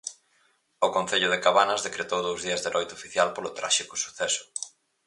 [0.85, 4.43] O concello de Cabanas decretou dous días de loito oficial polo tráxico suceso.